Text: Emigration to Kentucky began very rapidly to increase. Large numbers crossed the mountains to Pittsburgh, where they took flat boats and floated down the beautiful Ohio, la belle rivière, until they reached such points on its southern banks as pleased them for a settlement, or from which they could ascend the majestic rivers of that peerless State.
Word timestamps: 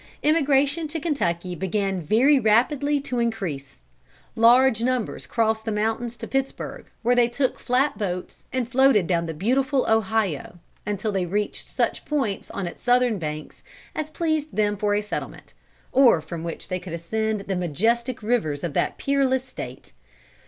Emigration 0.23 0.87
to 0.87 0.99
Kentucky 0.99 1.53
began 1.53 2.01
very 2.01 2.39
rapidly 2.39 2.99
to 2.99 3.19
increase. 3.19 3.83
Large 4.35 4.81
numbers 4.81 5.27
crossed 5.27 5.63
the 5.63 5.71
mountains 5.71 6.17
to 6.17 6.27
Pittsburgh, 6.27 6.87
where 7.03 7.15
they 7.15 7.27
took 7.27 7.59
flat 7.59 7.99
boats 7.99 8.45
and 8.51 8.67
floated 8.67 9.05
down 9.05 9.27
the 9.27 9.33
beautiful 9.35 9.85
Ohio, 9.87 9.87
la 10.23 10.41
belle 10.41 10.47
rivière, 10.55 10.59
until 10.87 11.11
they 11.11 11.27
reached 11.27 11.67
such 11.67 12.03
points 12.05 12.49
on 12.49 12.65
its 12.65 12.81
southern 12.81 13.19
banks 13.19 13.61
as 13.95 14.09
pleased 14.09 14.55
them 14.55 14.75
for 14.75 14.95
a 14.95 15.03
settlement, 15.03 15.53
or 15.91 16.19
from 16.19 16.43
which 16.43 16.67
they 16.69 16.79
could 16.79 16.93
ascend 16.93 17.41
the 17.41 17.55
majestic 17.55 18.23
rivers 18.23 18.63
of 18.63 18.73
that 18.73 18.97
peerless 18.97 19.45
State. 19.45 19.91